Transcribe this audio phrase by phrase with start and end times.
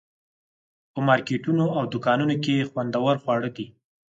[0.93, 3.67] په مارکیټونو او دوکانونو کې خوندور خواړه دي.